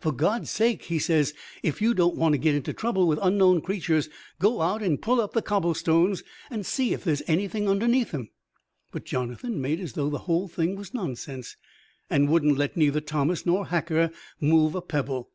[0.00, 3.60] For God's sake," he says, "if you don't want to get into trouble with unknown
[3.60, 8.30] creatures, go out and pull up the cobblestones, and see if there's anything underneath 'em."
[8.92, 11.58] But Jonathan made as though the whole thing was nonsense,
[12.08, 14.10] and wouldn't let neither Thomas nor Hacker
[14.40, 15.30] move a pebble.